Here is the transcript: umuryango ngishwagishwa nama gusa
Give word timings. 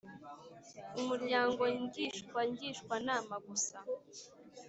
umuryango 0.99 1.61
ngishwagishwa 1.85 2.95
nama 3.07 3.35
gusa 3.47 3.77